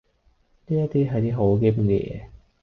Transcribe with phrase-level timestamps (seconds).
[0.65, 2.21] 呢一啲係啲好基本嘅嘢